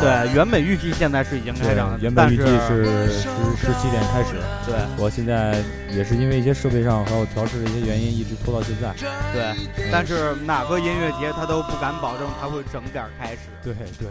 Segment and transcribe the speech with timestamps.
[0.00, 4.34] 对，原本预计现在是已经开场，原本预计是十十七点开始。
[4.66, 8.92] 对，我现在也是因为一些设备上还有调试的一些原因，一直拖到现在。
[9.32, 9.54] 对，
[9.92, 13.38] 但是哪个音乐节他都不敢保证他会整点开始。
[13.62, 14.08] 对对，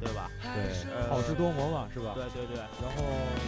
[0.00, 0.28] 对吧？
[0.42, 2.12] 对，好事多磨嘛，是吧？
[2.14, 2.58] 对对对。
[2.80, 3.04] 然后，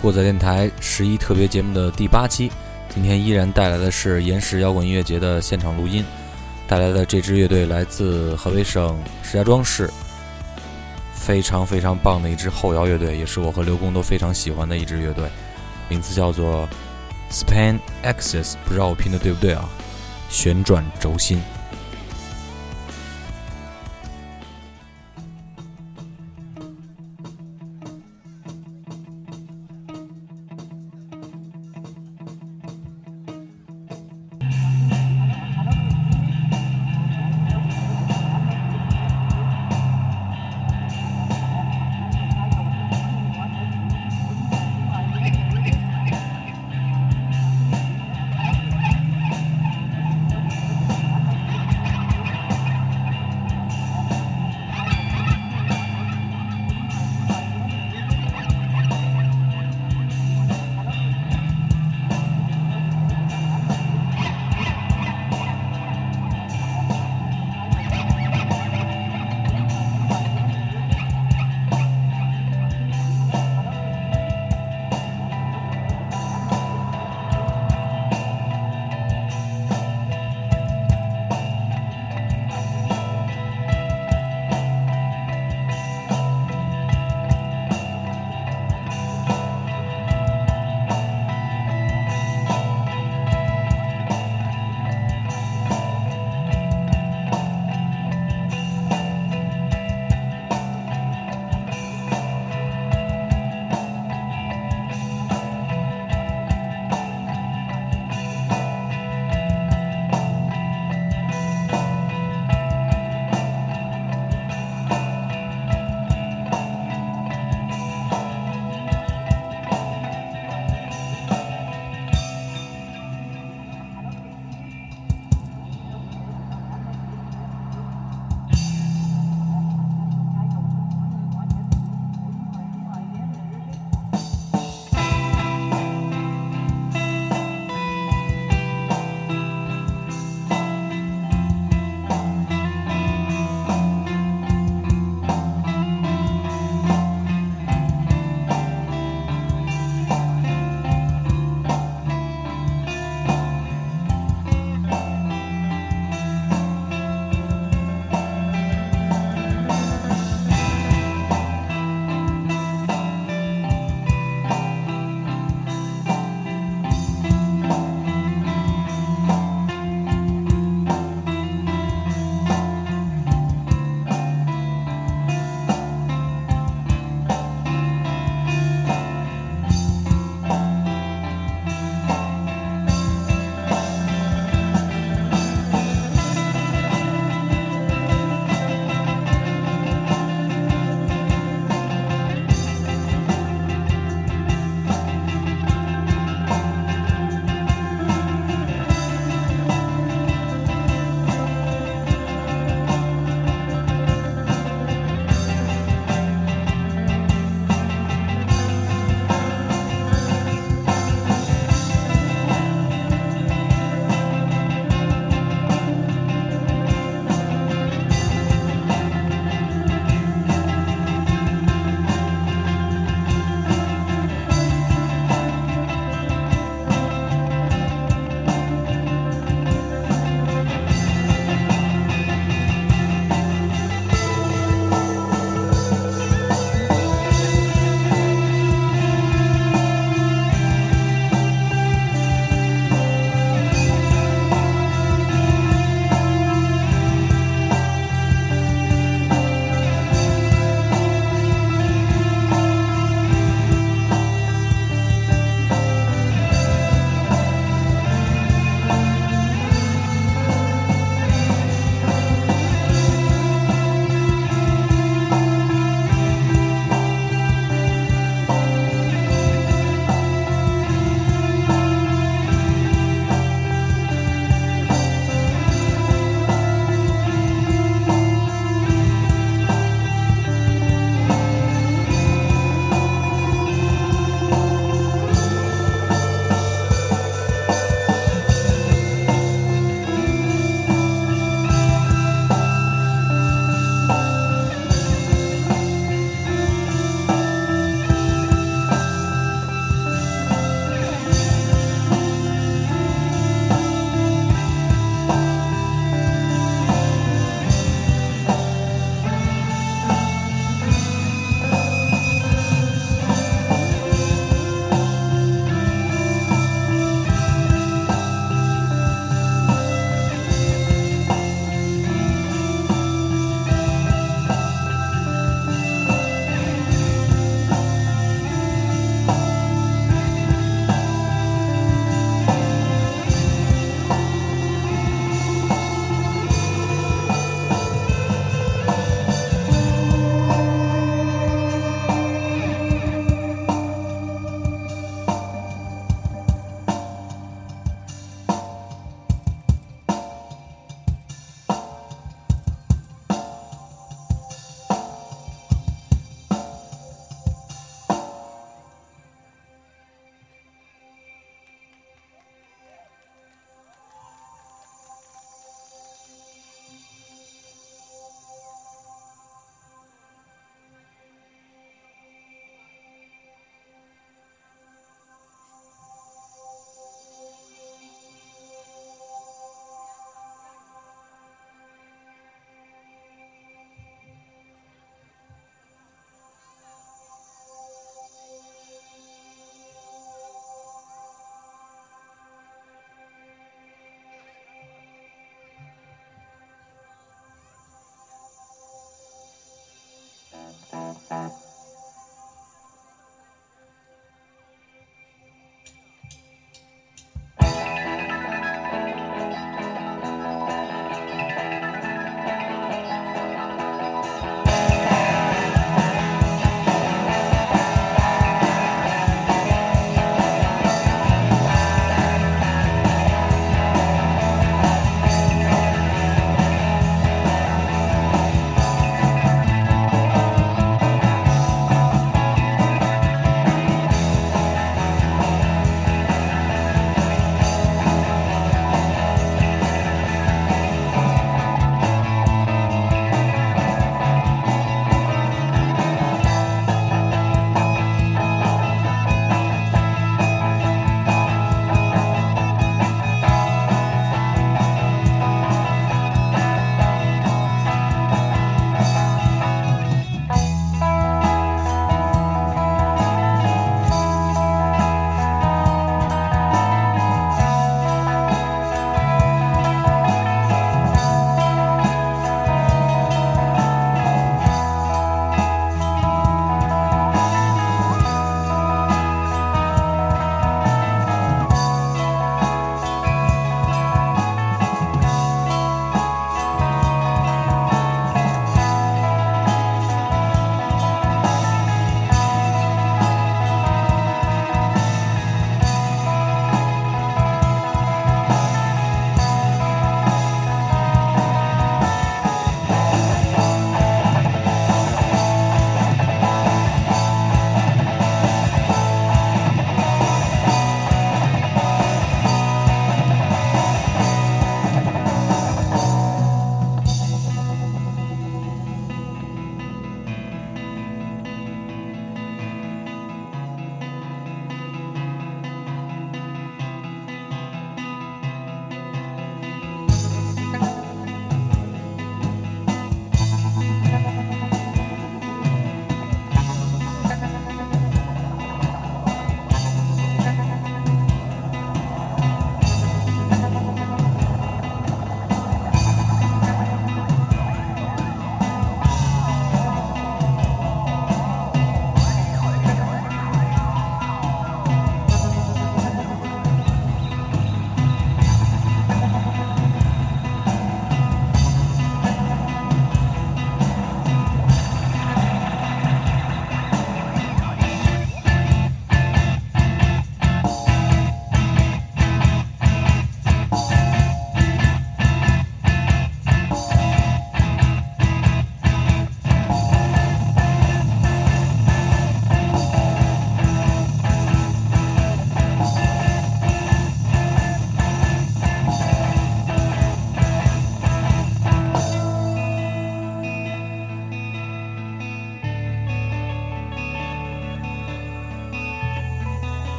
[0.00, 2.50] 过载电台十一特别节目的第八期，
[2.88, 6.04] 今天依然带来的是岩石摇滚音乐节的现场录音，
[6.66, 9.90] 带来的这支乐队来自河北省石家庄市。
[11.26, 15.28] 非常非常棒的一支后摇乐队，也是我和刘工都非常喜欢的一支乐队，
[15.88, 16.68] 名字叫做
[17.32, 19.68] Span Axis，不知道我拼的对不对啊？
[20.30, 21.42] 旋转轴心。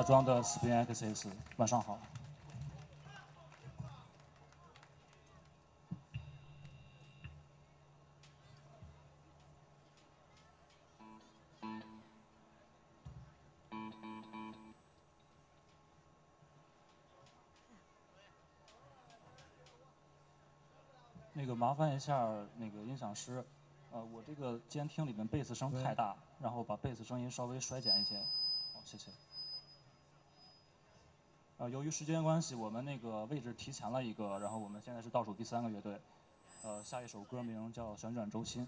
[0.00, 1.26] 家庄的 Spin Axis，
[1.58, 1.98] 晚上好。
[21.34, 22.26] 那个麻烦一下
[22.56, 23.44] 那个音响师，
[23.90, 28.18] 呃，我这个监听里面贝斯声太大，然后把贝斯声音稍微衰减一些。
[28.72, 29.10] 好，谢谢。
[31.60, 36.00] 呃，由于时间关系，我们那个位置提前了一个，然后我们现在是倒数第三个乐队。
[36.62, 38.66] 呃，下一首歌名叫《旋转轴心》。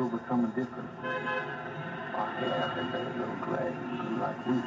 [0.00, 0.90] overcome indifference.
[2.14, 3.74] Our hair had been a little gray,
[4.20, 4.62] like The.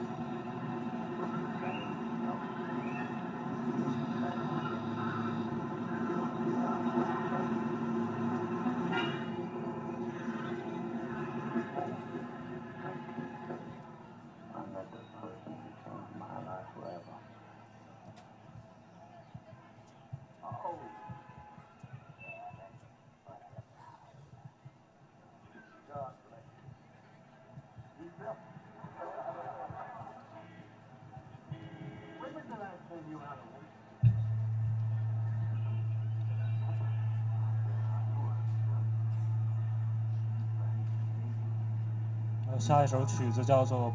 [42.59, 43.87] 下一首曲子叫做《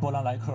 [0.00, 0.52] 波兰莱克》。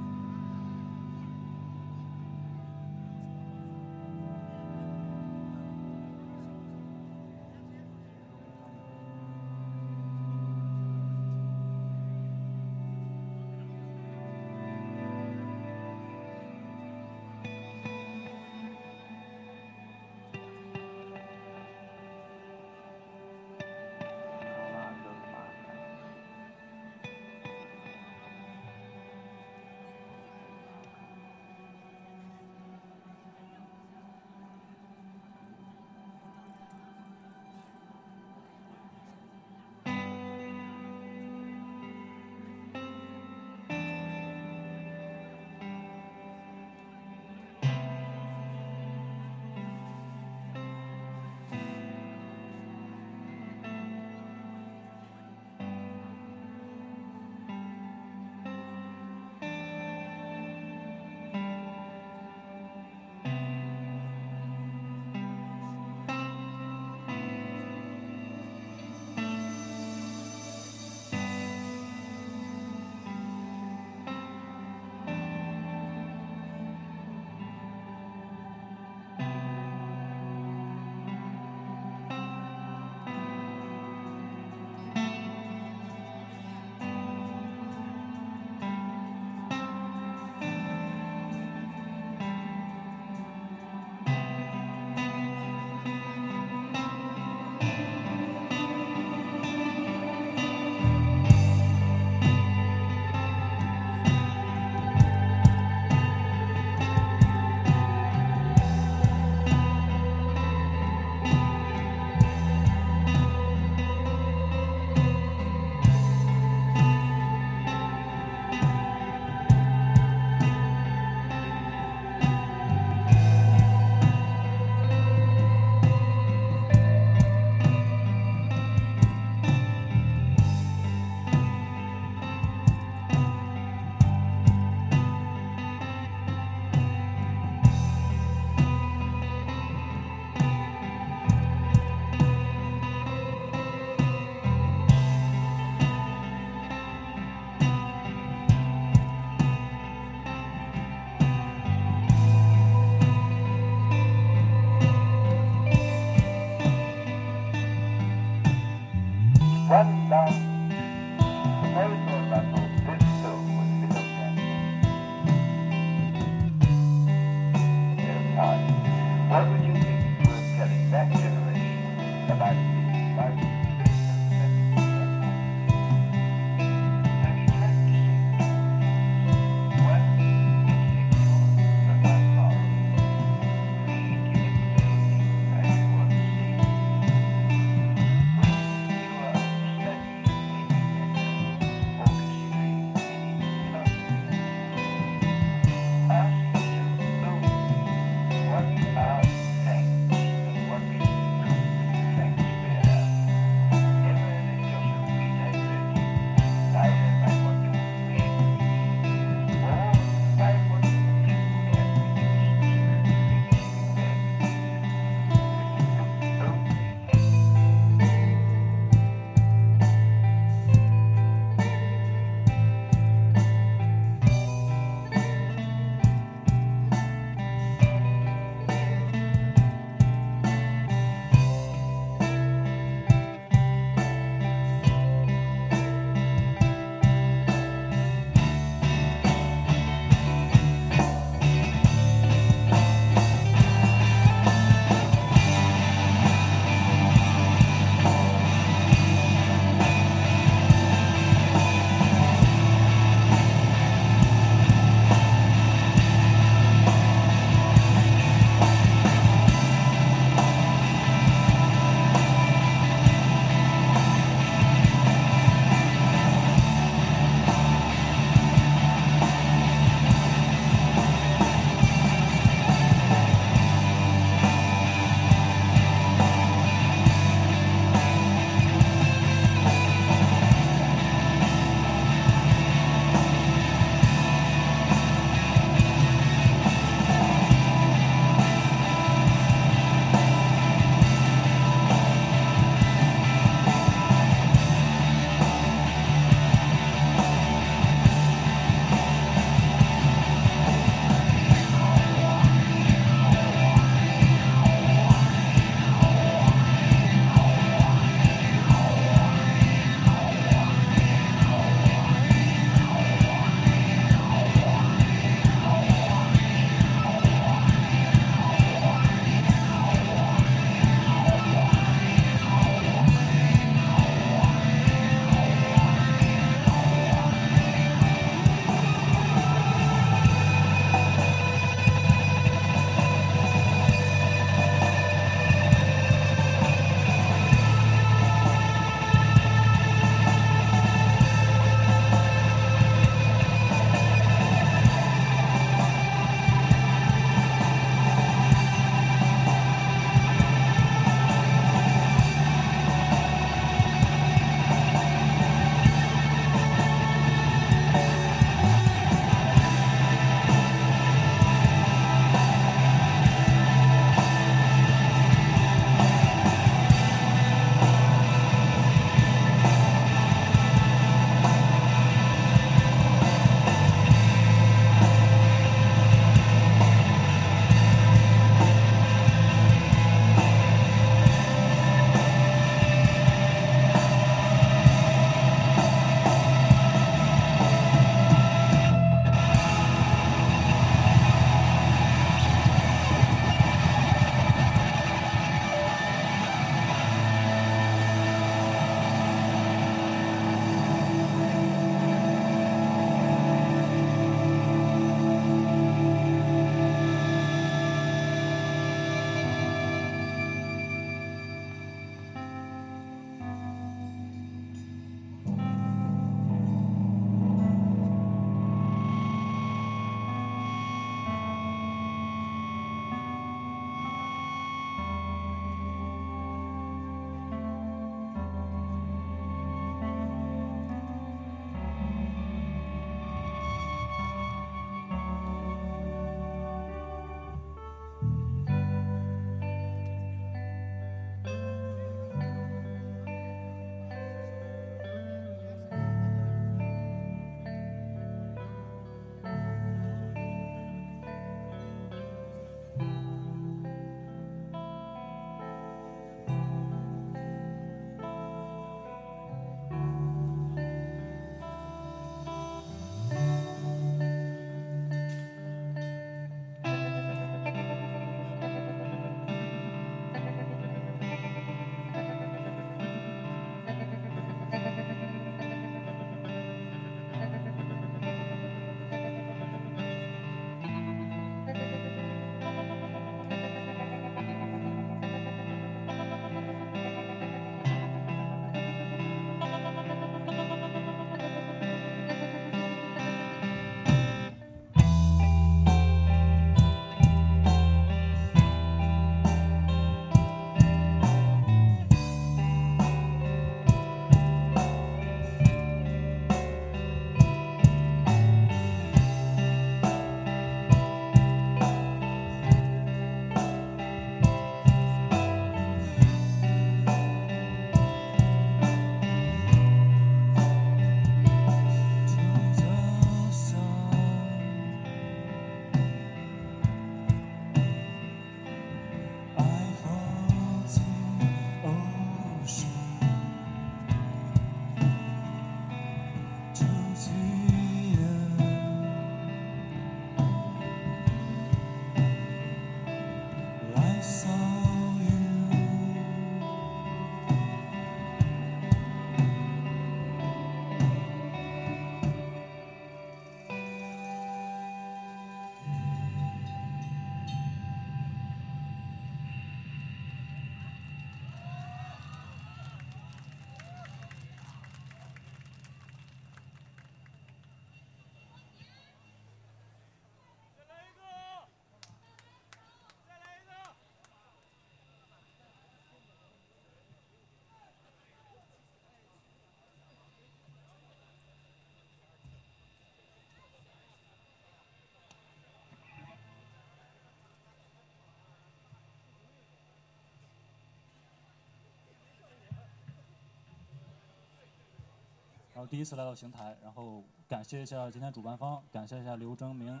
[595.82, 600.00] 后第一次来到邢台，然后感谢一下今天主办方，感谢一下刘征明，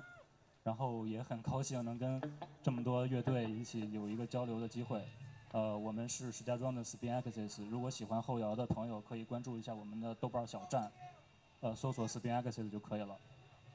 [0.62, 2.22] 然后也很高兴能跟
[2.62, 5.02] 这么多乐队一起有一个交流的机会。
[5.50, 10.88] 呃，我们是石家庄的 Spin Axis，如果喜欢后摇的朋友可以关注一下我们的豆瓣小站，
[11.60, 13.16] 呃，搜索 Spin Axis 就可以了。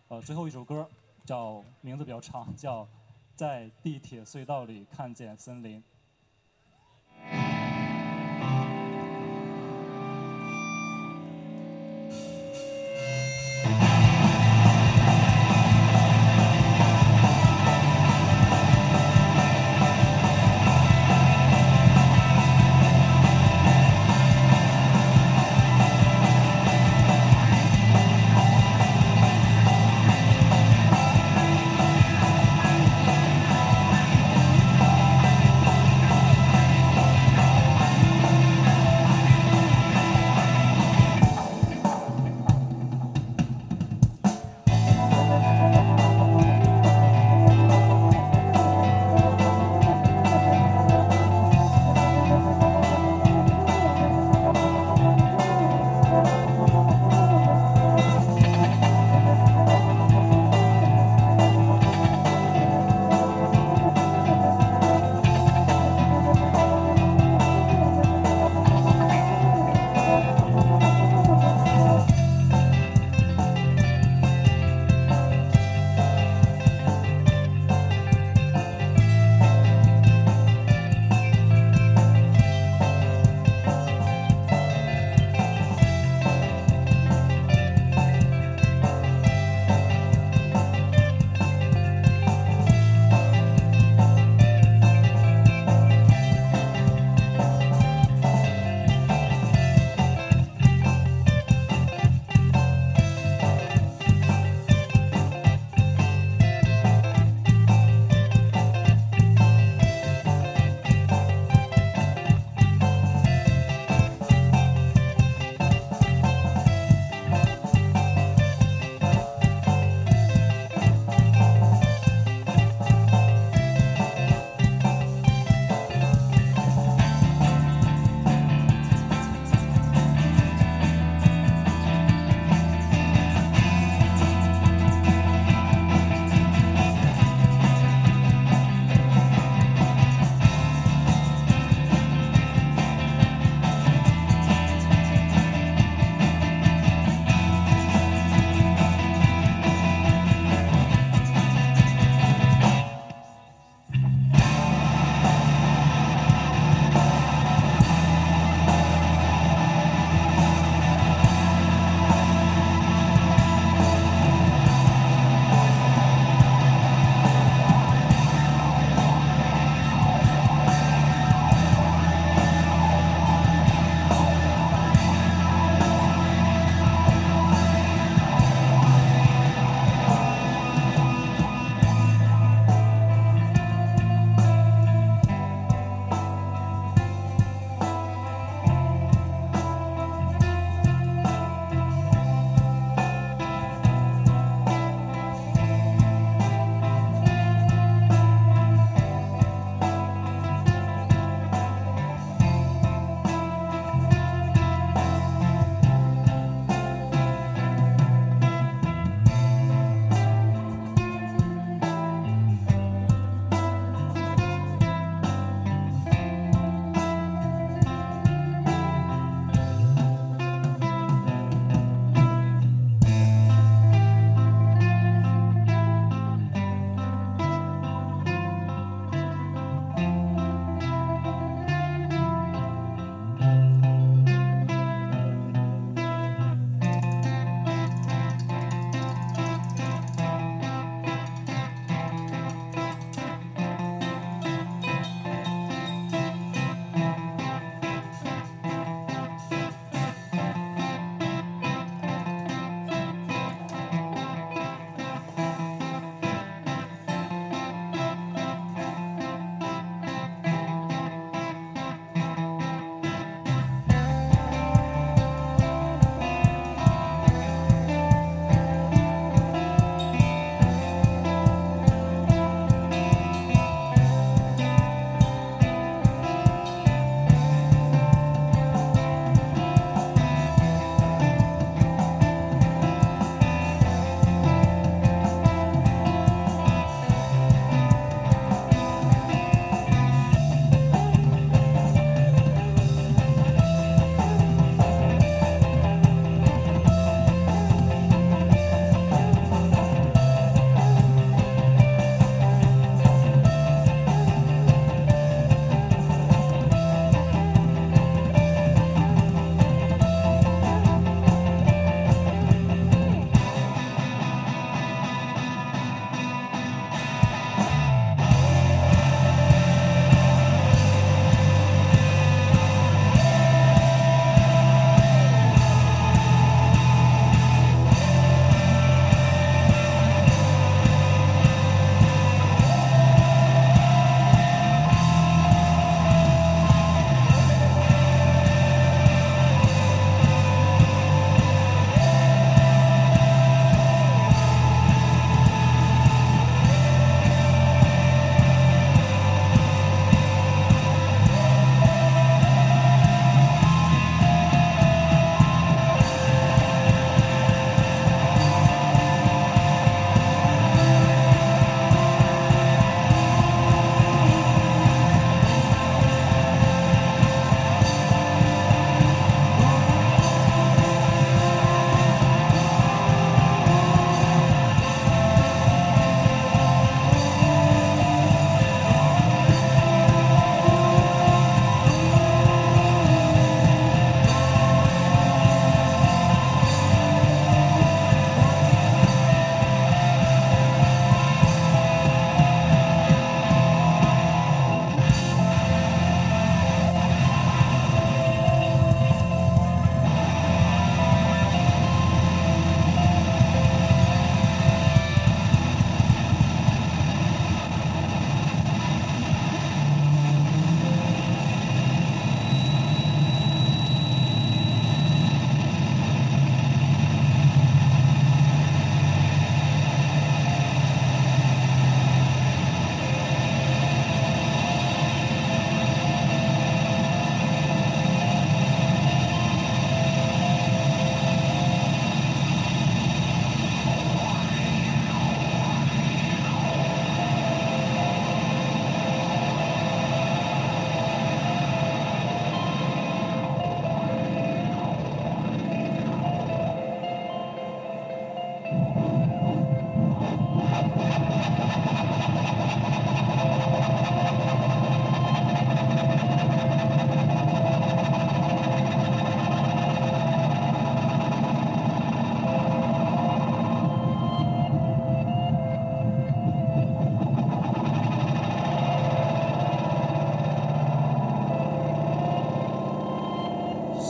[0.07, 0.89] 呃，最后一首歌
[1.25, 2.87] 叫名字比较长，叫
[3.35, 5.83] 在地铁隧道里看见森林。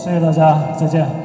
[0.08, 1.17] 谢谢大家，再见。